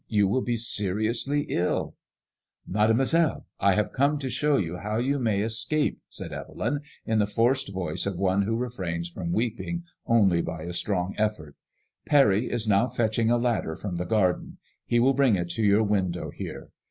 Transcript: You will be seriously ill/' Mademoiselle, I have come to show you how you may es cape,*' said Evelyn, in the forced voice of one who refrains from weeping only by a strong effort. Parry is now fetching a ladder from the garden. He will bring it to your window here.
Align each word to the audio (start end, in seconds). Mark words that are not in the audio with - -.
You 0.07 0.27
will 0.27 0.41
be 0.41 0.57
seriously 0.57 1.45
ill/' 1.45 1.93
Mademoiselle, 2.65 3.45
I 3.59 3.75
have 3.75 3.91
come 3.91 4.17
to 4.17 4.31
show 4.31 4.57
you 4.57 4.77
how 4.77 4.97
you 4.97 5.19
may 5.19 5.43
es 5.43 5.63
cape,*' 5.63 6.01
said 6.09 6.33
Evelyn, 6.33 6.79
in 7.05 7.19
the 7.19 7.27
forced 7.27 7.71
voice 7.71 8.07
of 8.07 8.17
one 8.17 8.41
who 8.41 8.55
refrains 8.55 9.09
from 9.09 9.31
weeping 9.31 9.83
only 10.07 10.41
by 10.41 10.63
a 10.63 10.73
strong 10.73 11.13
effort. 11.19 11.55
Parry 12.07 12.49
is 12.49 12.67
now 12.67 12.87
fetching 12.87 13.29
a 13.29 13.37
ladder 13.37 13.75
from 13.75 13.97
the 13.97 14.05
garden. 14.05 14.57
He 14.87 14.99
will 14.99 15.13
bring 15.13 15.35
it 15.35 15.51
to 15.51 15.63
your 15.63 15.83
window 15.83 16.31
here. 16.31 16.71